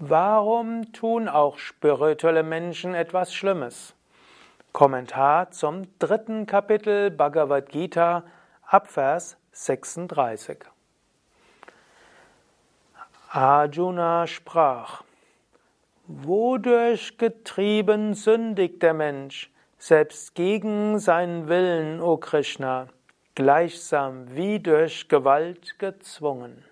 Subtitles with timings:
[0.00, 3.96] Warum tun auch spirituelle Menschen etwas Schlimmes?
[4.72, 8.22] Kommentar zum dritten Kapitel Bhagavad Gita,
[8.64, 10.58] Abvers 36.
[13.32, 15.02] Arjuna sprach,
[16.06, 22.86] Wodurch getrieben sündigt der Mensch, selbst gegen seinen Willen, o Krishna,
[23.34, 26.67] gleichsam wie durch Gewalt gezwungen.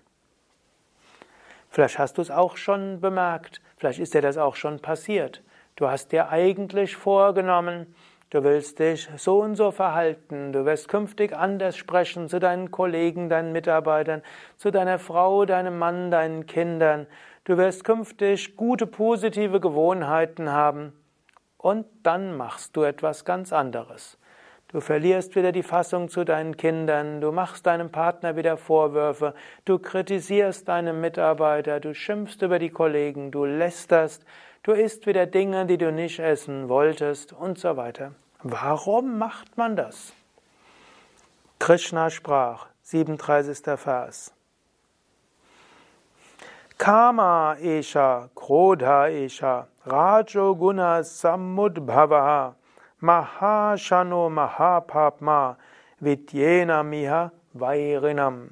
[1.77, 5.43] Vielleicht hast du es auch schon bemerkt, vielleicht ist dir das auch schon passiert.
[5.75, 7.93] Du hast dir eigentlich vorgenommen,
[8.31, 13.29] du willst dich so und so verhalten, du wirst künftig anders sprechen zu deinen Kollegen,
[13.29, 14.23] deinen Mitarbeitern,
[14.55, 17.05] zu deiner Frau, deinem Mann, deinen Kindern.
[17.43, 20.93] Du wirst künftig gute, positive Gewohnheiten haben
[21.59, 24.17] und dann machst du etwas ganz anderes.
[24.69, 29.79] Du verlierst wieder die Fassung zu deinen Kindern, du machst deinem Partner wieder Vorwürfe, du
[29.79, 34.25] kritisierst deine Mitarbeiter, du schimpfst über die Kollegen, du lästerst,
[34.63, 38.11] du isst wieder Dinge, die du nicht essen wolltest und so weiter.
[38.43, 40.11] Warum macht man das?
[41.59, 43.79] Krishna sprach, 37.
[43.79, 44.33] Vers.
[46.77, 52.55] Kama esha, Krodha esha, Rajoguna samudbhavaha
[53.01, 55.55] Mahashano Mahapapma
[56.01, 58.49] Vidyena Miha Vairinam.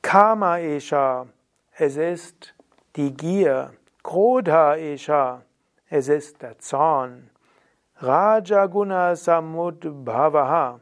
[0.00, 1.26] Kama Esha,
[1.76, 2.54] es ist
[2.94, 3.72] die Gier.
[4.04, 5.42] Krodha Esha,
[5.90, 7.30] es ist der Zorn.
[8.00, 10.80] Rajaguna Samudbhavaha,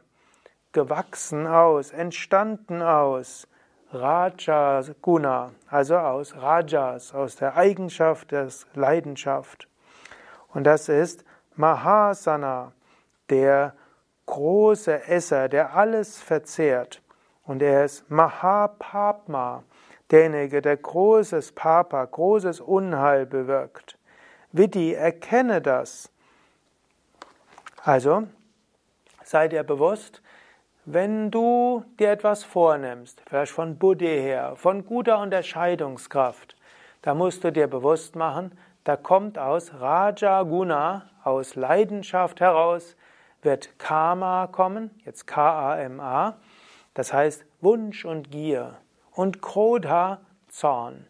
[0.71, 3.47] gewachsen aus, entstanden aus.
[3.91, 9.67] Rajaguna, also aus Rajas, aus der Eigenschaft der Leidenschaft.
[10.53, 11.25] Und das ist
[11.59, 12.71] Mahasana,
[13.29, 13.73] der
[14.25, 17.01] große Esser, der alles verzehrt.
[17.43, 19.63] Und er ist Mahapapma,
[20.09, 23.97] derjenige, der großes Papa, großes Unheil bewirkt.
[24.53, 26.09] Vidi, erkenne das.
[27.83, 28.23] Also,
[29.23, 30.21] sei dir bewusst,
[30.85, 36.55] wenn du dir etwas vornimmst, vielleicht von Buddhi her, von guter Unterscheidungskraft,
[37.01, 42.95] da musst du dir bewusst machen, da kommt aus Raja Guna, aus Leidenschaft heraus,
[43.41, 46.37] wird Karma kommen, jetzt K-A-M-A,
[46.93, 48.77] das heißt Wunsch und Gier
[49.11, 50.19] und Krodha,
[50.49, 51.07] Zorn.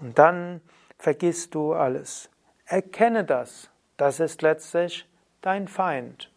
[0.00, 0.60] Und dann
[0.98, 2.28] vergisst du alles.
[2.66, 5.06] Erkenne das, das ist letztlich
[5.40, 6.30] dein Feind.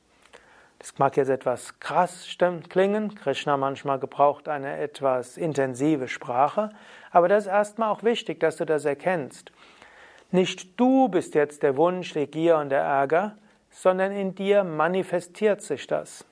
[0.80, 2.28] Das mag jetzt etwas krass
[2.70, 3.16] klingen.
[3.16, 6.70] Krishna manchmal gebraucht eine etwas intensive Sprache.
[7.10, 9.52] Aber das ist erstmal auch wichtig, dass du das erkennst.
[10.32, 13.38] Nicht du bist jetzt der Wunsch, die Gier und der Ärger,
[13.70, 16.26] sondern in dir manifestiert sich das.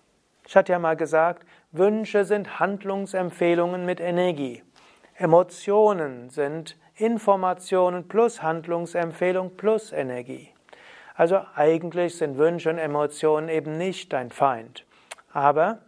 [0.48, 4.64] Ich hatte ja mal gesagt, Wünsche sind Handlungsempfehlungen mit Energie.
[5.16, 10.50] Emotionen sind Informationen plus Handlungsempfehlung plus Energie.
[11.16, 14.86] Also eigentlich sind Wünsche und Emotionen eben nicht dein Feind.
[15.32, 15.80] Aber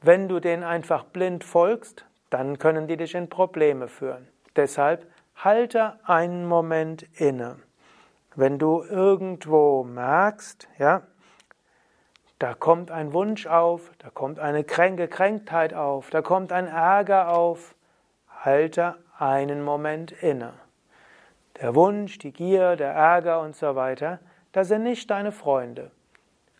[0.00, 4.28] wenn du denen einfach blind folgst, dann können die dich in Probleme führen.
[4.54, 5.06] Deshalb
[5.44, 7.56] halte einen Moment inne.
[8.34, 11.02] Wenn du irgendwo merkst, ja,
[12.38, 17.74] da kommt ein Wunsch auf, da kommt eine Kränktheit auf, da kommt ein Ärger auf,
[18.44, 20.54] halte einen Moment inne.
[21.60, 24.20] Der Wunsch, die Gier, der Ärger und so weiter,
[24.52, 25.90] das sind nicht deine Freunde.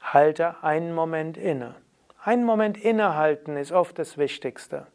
[0.00, 1.74] Halte einen Moment inne.
[2.22, 4.86] Einen Moment innehalten ist oft das Wichtigste.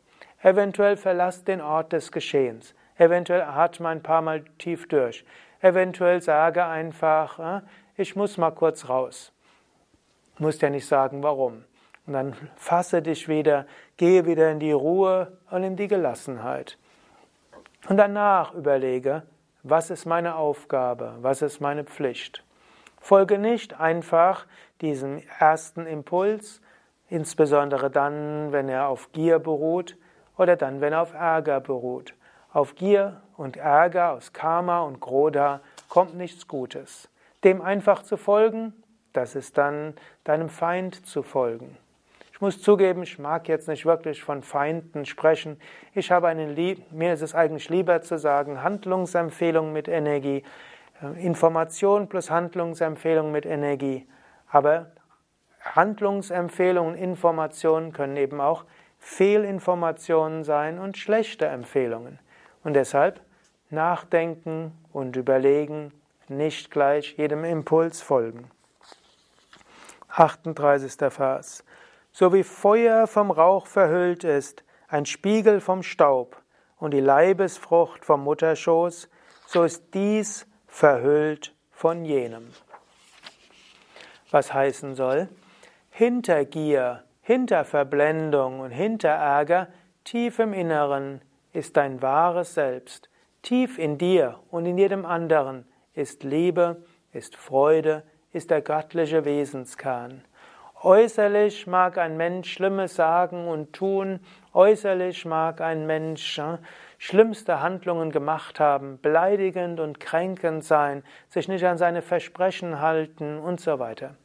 [0.41, 2.75] Eventuell verlass den Ort des Geschehens.
[2.97, 5.25] Eventuell atme ein paar Mal tief durch.
[5.61, 7.61] Eventuell sage einfach, äh,
[7.95, 9.31] ich muss mal kurz raus.
[10.37, 11.63] Du musst ja nicht sagen, warum.
[12.05, 13.65] Und dann fasse dich wieder,
[13.97, 16.77] gehe wieder in die Ruhe und in die Gelassenheit.
[17.87, 19.23] Und danach überlege,
[19.63, 22.43] was ist meine Aufgabe, was ist meine Pflicht.
[22.99, 24.45] Folge nicht einfach
[24.81, 26.61] diesem ersten Impuls,
[27.09, 29.97] insbesondere dann, wenn er auf Gier beruht
[30.37, 32.13] oder dann, wenn er auf Ärger beruht.
[32.53, 37.09] Auf Gier und Ärger, aus Karma und Krodha kommt nichts Gutes.
[37.43, 38.73] Dem einfach zu folgen,
[39.11, 41.75] das ist dann deinem Feind zu folgen.
[42.31, 45.59] Ich muss zugeben, ich mag jetzt nicht wirklich von Feinden sprechen.
[45.95, 50.43] Ich habe einen Lieb mir ist es eigentlich lieber zu sagen, Handlungsempfehlung mit Energie,
[51.01, 54.07] äh, Information plus Handlungsempfehlung mit Energie.
[54.47, 54.91] Aber
[55.61, 58.65] Handlungsempfehlungen, Informationen können eben auch
[58.99, 62.19] Fehlinformationen sein und schlechte Empfehlungen.
[62.63, 63.21] Und deshalb
[63.69, 65.91] nachdenken und überlegen,
[66.29, 68.49] nicht gleich jedem Impuls folgen.
[70.09, 70.93] 38.
[71.11, 71.63] Vers.
[72.11, 76.41] So wie Feuer vom Rauch verhüllt ist, ein Spiegel vom Staub
[76.77, 79.09] und die Leibesfrucht vom Mutterschoß,
[79.47, 82.49] so ist dies verhüllt von jenem.
[84.29, 85.29] Was heißen soll?
[85.89, 89.67] Hinter Gier, hinter Verblendung und hinter Ärger,
[90.03, 91.21] tief im Inneren
[91.53, 93.09] ist dein wahres Selbst.
[93.41, 100.23] Tief in dir und in jedem anderen ist Liebe, ist Freude, ist der göttliche Wesenskern.
[100.81, 104.19] Äußerlich mag ein Mensch Schlimmes sagen und tun,
[104.53, 106.41] äußerlich mag ein Mensch
[106.97, 113.61] schlimmste Handlungen gemacht haben, beleidigend und kränkend sein, sich nicht an seine Versprechen halten und
[113.61, 114.15] so weiter.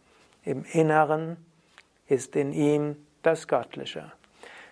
[0.43, 1.37] Im Inneren
[2.09, 4.11] ist in ihm das Göttliche.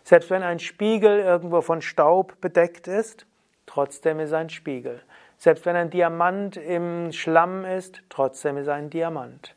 [0.07, 3.27] Selbst wenn ein Spiegel irgendwo von Staub bedeckt ist,
[3.67, 5.03] trotzdem ist ein Spiegel.
[5.37, 9.57] Selbst wenn ein Diamant im Schlamm ist, trotzdem ist ein Diamant.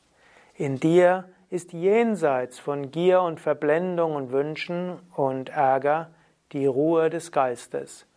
[0.55, 6.09] In dir ist jenseits von Gier und Verblendung und Wünschen und Ärger
[6.51, 8.07] die Ruhe des Geistes.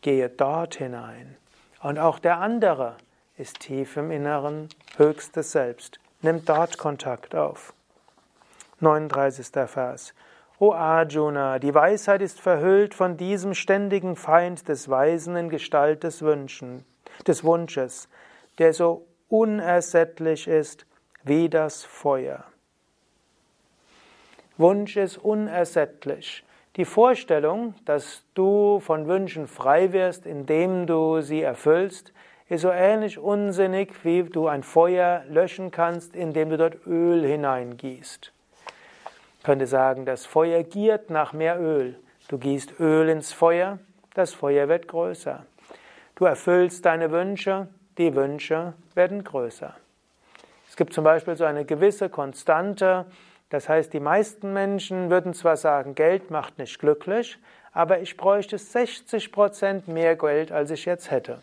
[0.00, 1.36] Gehe dort hinein.
[1.82, 2.98] Und auch der andere
[3.36, 5.98] ist tief im Inneren höchstes Selbst.
[6.22, 7.74] Nimm dort Kontakt auf.
[8.78, 9.48] 39.
[9.66, 10.14] Vers.
[10.62, 16.20] O Arjuna, die Weisheit ist verhüllt von diesem ständigen Feind des Weisen in Gestalt des,
[16.20, 16.84] Wünschen,
[17.26, 18.10] des Wunsches,
[18.58, 20.84] der so unersättlich ist
[21.24, 22.44] wie das Feuer.
[24.58, 26.44] Wunsch ist unersättlich.
[26.76, 32.12] Die Vorstellung, dass du von Wünschen frei wirst, indem du sie erfüllst,
[32.50, 38.34] ist so ähnlich unsinnig, wie du ein Feuer löschen kannst, indem du dort Öl hineingießt.
[39.42, 41.98] Könnte sagen, das Feuer giert nach mehr Öl.
[42.28, 43.78] Du gießt Öl ins Feuer,
[44.14, 45.44] das Feuer wird größer.
[46.14, 49.74] Du erfüllst deine Wünsche, die Wünsche werden größer.
[50.68, 53.06] Es gibt zum Beispiel so eine gewisse Konstante,
[53.48, 57.38] das heißt, die meisten Menschen würden zwar sagen, Geld macht nicht glücklich,
[57.72, 61.40] aber ich bräuchte 60 Prozent mehr Geld, als ich jetzt hätte.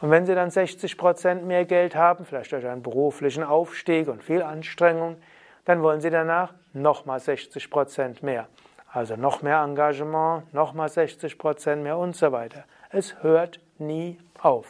[0.00, 4.22] Und wenn Sie dann 60 Prozent mehr Geld haben, vielleicht durch einen beruflichen Aufstieg und
[4.22, 5.16] viel Anstrengung,
[5.64, 8.48] dann wollen Sie danach nochmal 60 Prozent mehr.
[8.92, 12.64] Also noch mehr Engagement, nochmal 60 Prozent mehr und so weiter.
[12.90, 14.66] Es hört nie auf.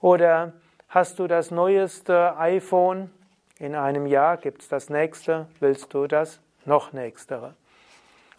[0.00, 0.52] Oder
[0.88, 3.10] hast du das neueste iPhone
[3.60, 7.54] in einem Jahr gibt es das nächste, willst du das noch nächstere.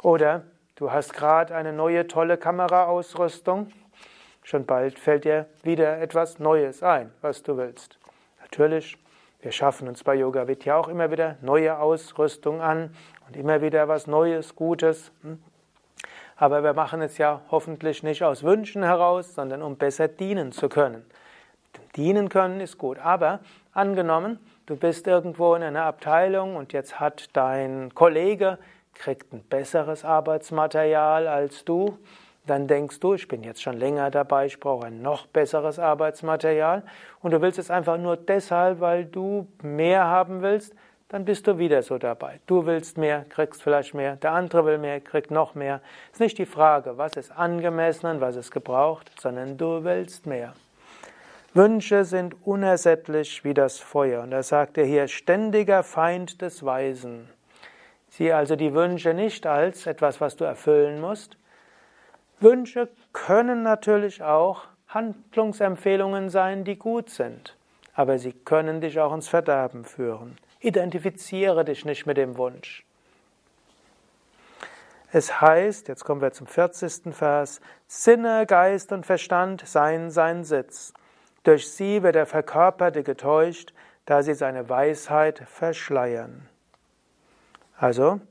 [0.01, 0.43] Oder
[0.75, 3.71] du hast gerade eine neue tolle Kameraausrüstung,
[4.41, 7.99] schon bald fällt dir wieder etwas Neues ein, was du willst.
[8.41, 8.97] Natürlich,
[9.41, 12.93] wir schaffen uns bei Yoga Vidya auch immer wieder neue Ausrüstung an
[13.27, 15.11] und immer wieder was Neues, Gutes.
[15.23, 15.41] Hm?
[16.35, 20.69] Aber wir machen es ja hoffentlich nicht aus Wünschen heraus, sondern um besser dienen zu
[20.69, 21.05] können.
[21.95, 23.39] Dienen können ist gut, aber
[23.73, 24.39] angenommen,
[24.71, 28.57] Du bist irgendwo in einer Abteilung und jetzt hat dein Kollege
[28.93, 31.97] kriegt ein besseres Arbeitsmaterial als du.
[32.47, 36.83] Dann denkst du, ich bin jetzt schon länger dabei, ich brauche ein noch besseres Arbeitsmaterial.
[37.21, 40.73] Und du willst es einfach nur deshalb, weil du mehr haben willst,
[41.09, 42.39] dann bist du wieder so dabei.
[42.47, 45.81] Du willst mehr, kriegst vielleicht mehr, der andere will mehr, kriegt noch mehr.
[46.07, 50.25] Es ist nicht die Frage, was ist angemessen und was ist gebraucht, sondern du willst
[50.25, 50.53] mehr.
[51.53, 54.23] Wünsche sind unersättlich wie das Feuer.
[54.23, 57.27] Und da sagt er hier, ständiger Feind des Weisen.
[58.07, 61.35] Sieh also die Wünsche nicht als etwas, was du erfüllen musst.
[62.41, 67.55] Wünsche können natürlich auch Handlungsempfehlungen sein, die gut sind,
[67.93, 70.37] aber sie können dich auch ins Verderben führen.
[70.59, 72.83] Identifiziere dich nicht mit dem Wunsch.
[75.13, 77.13] Es heißt, jetzt kommen wir zum 40.
[77.13, 80.93] Vers, Sinne, Geist und Verstand seien sein Sitz.
[81.43, 83.73] Durch sie wird der Verkörperte getäuscht,
[84.05, 86.47] da sie seine Weisheit verschleiern.
[87.77, 88.21] Also,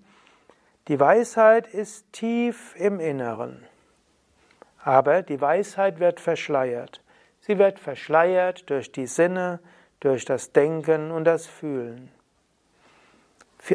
[0.89, 3.67] die Weisheit ist tief im Inneren.
[4.83, 7.03] Aber die Weisheit wird verschleiert.
[7.41, 9.61] Sie wird verschleiert durch die Sinne,
[10.01, 12.11] durch das Denken und das Fühlen.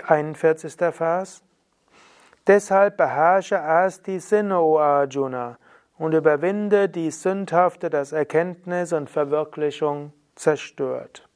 [0.07, 0.73] 41.
[0.91, 1.43] Vers.
[2.47, 5.57] Deshalb beherrsche erst die Sinne, O Arjuna,
[5.97, 11.27] und überwinde die Sündhafte, das Erkenntnis und Verwirklichung zerstört.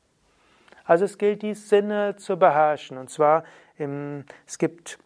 [0.83, 2.97] Also es gilt, die Sinne zu beherrschen.
[2.97, 3.43] Und zwar,
[3.77, 4.99] im, es gibt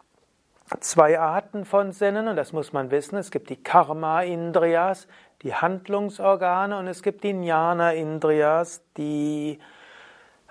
[0.79, 3.17] zwei Arten von Sinnen, und das muss man wissen.
[3.17, 5.07] Es gibt die Karma-Indriyas,
[5.41, 9.59] die Handlungsorgane, und es gibt die Jnana-Indriyas, die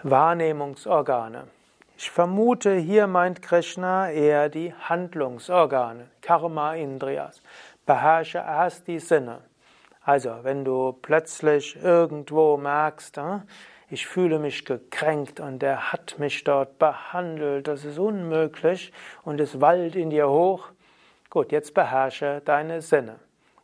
[0.03, 1.45] Wahrnehmungsorgane.
[1.97, 7.43] Ich vermute, hier meint Krishna eher die Handlungsorgane, Karma-Indriyas
[7.87, 9.41] beherrsche erst die Sinne.
[10.05, 13.43] Also, wenn du plötzlich irgendwo merkst, hm,
[13.93, 18.91] ich fühle mich gekränkt und der hat mich dort behandelt, das ist unmöglich
[19.23, 20.71] und es wallt in dir hoch.
[21.29, 23.17] Gut, jetzt beherrsche deine Sinne.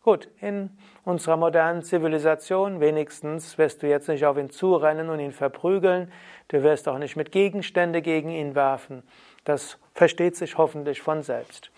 [0.02, 0.68] Gut, in
[1.04, 6.12] unserer modernen Zivilisation wenigstens wirst du jetzt nicht auf ihn zurennen und ihn verprügeln,
[6.48, 9.04] du wirst auch nicht mit Gegenstände gegen ihn werfen.
[9.44, 11.70] Das versteht sich hoffentlich von selbst.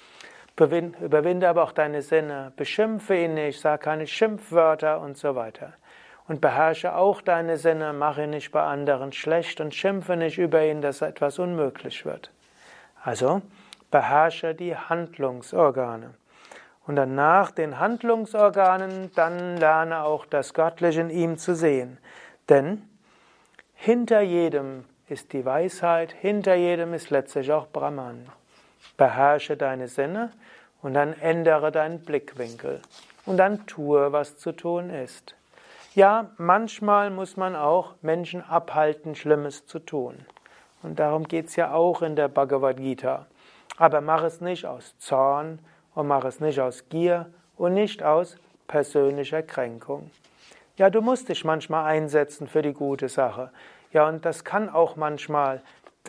[0.57, 5.75] Überwinde aber auch deine Sinne, beschimpfe ihn nicht, sag keine Schimpfwörter und so weiter.
[6.31, 10.81] Und beherrsche auch deine Sinne, mache nicht bei anderen schlecht und schimpfe nicht über ihn,
[10.81, 12.31] dass etwas unmöglich wird.
[13.03, 13.43] Also
[13.91, 16.15] beherrsche die Handlungsorgane.
[16.87, 21.99] Und dann nach den Handlungsorganen, dann lerne auch das Göttliche in ihm zu sehen.
[22.49, 22.89] Denn
[23.75, 28.29] hinter jedem ist die Weisheit, hinter jedem ist letztlich auch Brahman.
[28.97, 30.31] Beherrsche deine Sinne
[30.81, 32.83] und dann ändere deinen Blickwinkel
[33.27, 35.35] und dann tue, was zu tun ist.
[35.97, 40.25] Ja, manchmal muss man auch Menschen abhalten, Schlimmes zu tun.
[40.85, 43.27] Und darum geht es ja auch in der Bhagavad Gita.
[43.77, 45.59] Aber mach es nicht aus Zorn
[45.97, 48.37] und mach es nicht aus Gier und nicht aus
[48.69, 50.13] persönlicher Kränkung.
[50.77, 53.51] Ja, du musst dich manchmal einsetzen für die gute Sache.
[53.93, 55.61] Ja, und das kann auch manchmal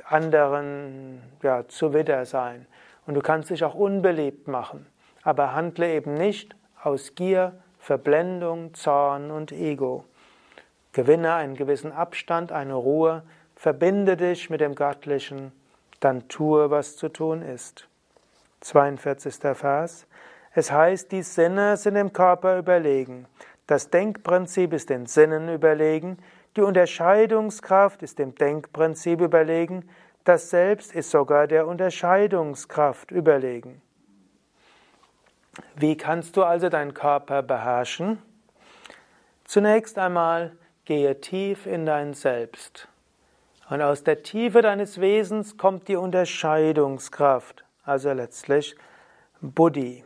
[0.06, 2.68] anderen ja, zuwider sein.
[3.08, 4.86] Und du kannst dich auch unbeliebt machen.
[5.24, 10.06] Aber handle eben nicht aus Gier, Verblendung, Zorn und Ego.
[10.94, 13.24] Gewinne einen gewissen Abstand, eine Ruhe,
[13.56, 15.52] verbinde dich mit dem Göttlichen,
[16.00, 17.88] dann tue, was zu tun ist.
[18.60, 19.36] 42.
[19.58, 20.06] Vers.
[20.54, 23.26] Es heißt, die Sinne sind dem Körper überlegen.
[23.66, 26.20] Das Denkprinzip ist den Sinnen überlegen.
[26.56, 29.90] Die Unterscheidungskraft ist dem Denkprinzip überlegen.
[30.24, 33.82] Das Selbst ist sogar der Unterscheidungskraft überlegen.
[35.76, 38.22] Wie kannst du also deinen Körper beherrschen?
[39.46, 42.88] Zunächst einmal gehe tief in dein Selbst.
[43.70, 48.76] Und aus der Tiefe deines Wesens kommt die Unterscheidungskraft also letztlich
[49.42, 50.04] Buddhi.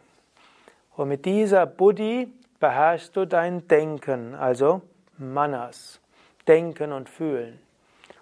[0.96, 4.82] Und mit dieser Buddhi beherrschst du dein Denken, also
[5.18, 6.00] Manas,
[6.48, 7.60] Denken und Fühlen.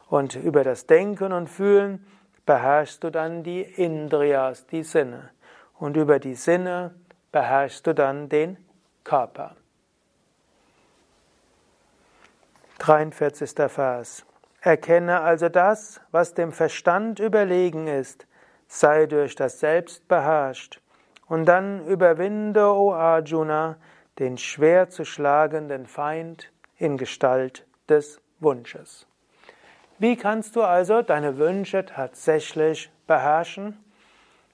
[0.10, 2.06] Und über das Denken und Fühlen
[2.46, 5.30] beherrschst du dann die Indriyas, die Sinne.
[5.78, 6.94] Und über die Sinne
[7.34, 8.58] beherrschst du dann den
[9.04, 9.58] Körper.
[12.80, 13.52] 43.
[13.70, 14.26] Vers.
[14.62, 18.28] Erkenne also das, was dem Verstand überlegen ist,
[18.68, 20.80] sei durch das Selbst beherrscht.
[21.28, 23.78] Und dann überwinde, o Arjuna,
[24.20, 29.08] den schwer zu schlagenden Feind in Gestalt des Wunsches.
[29.98, 33.84] Wie kannst du also deine Wünsche tatsächlich beherrschen?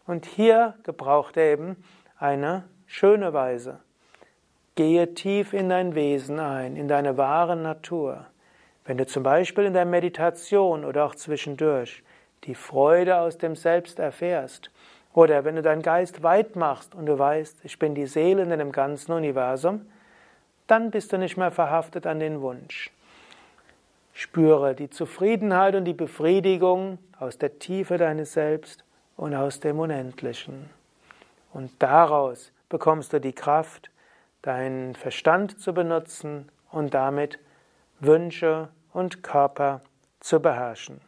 [0.05, 1.83] Und hier gebraucht er eben
[2.19, 3.79] eine schöne Weise.
[4.75, 8.25] Gehe tief in dein Wesen ein, in deine wahre Natur.
[8.85, 12.03] Wenn du zum Beispiel in der Meditation oder auch zwischendurch
[12.45, 14.71] die Freude aus dem Selbst erfährst.
[15.13, 18.49] Oder wenn du deinen Geist weit machst und du weißt, ich bin die Seele in
[18.49, 19.85] dem ganzen Universum,
[20.67, 22.91] dann bist du nicht mehr verhaftet an den Wunsch.
[24.13, 28.83] Spüre die Zufriedenheit und die Befriedigung aus der Tiefe deines Selbst
[29.17, 30.69] und aus dem Unendlichen.
[31.53, 33.89] Und daraus bekommst du die Kraft,
[34.41, 37.39] deinen Verstand zu benutzen und damit
[37.99, 39.81] Wünsche und Körper
[40.19, 41.01] zu beherrschen.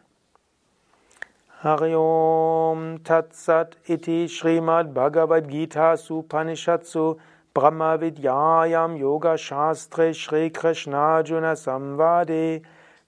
[1.64, 7.20] Hariom Tatsat iti Srimad Bhagavad Gita Supanishatsu
[7.54, 12.64] Brahma Vidyayam Yoga Shastre Shri Krishna Juna Samvade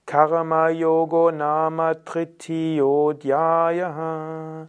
[0.06, 4.68] Karma Yogo Nama Tritiyodhyaya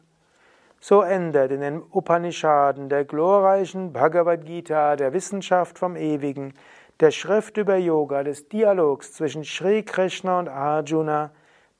[0.86, 6.52] So endet in den Upanishaden der glorreichen Bhagavad Gita, der Wissenschaft vom Ewigen,
[7.00, 11.30] der Schrift über Yoga, des Dialogs zwischen Shri Krishna und Arjuna,